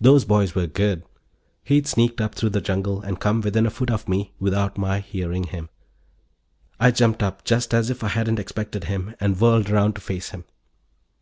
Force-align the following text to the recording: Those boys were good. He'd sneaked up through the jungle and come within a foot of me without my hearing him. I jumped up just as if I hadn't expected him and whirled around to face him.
Those 0.00 0.24
boys 0.24 0.54
were 0.54 0.66
good. 0.66 1.02
He'd 1.62 1.86
sneaked 1.86 2.22
up 2.22 2.34
through 2.34 2.48
the 2.56 2.62
jungle 2.62 3.02
and 3.02 3.20
come 3.20 3.42
within 3.42 3.66
a 3.66 3.70
foot 3.70 3.90
of 3.90 4.08
me 4.08 4.32
without 4.40 4.78
my 4.78 5.00
hearing 5.00 5.44
him. 5.44 5.68
I 6.80 6.90
jumped 6.90 7.22
up 7.22 7.44
just 7.44 7.74
as 7.74 7.90
if 7.90 8.02
I 8.02 8.08
hadn't 8.08 8.38
expected 8.38 8.84
him 8.84 9.14
and 9.20 9.38
whirled 9.38 9.68
around 9.68 9.92
to 9.96 10.00
face 10.00 10.30
him. 10.30 10.46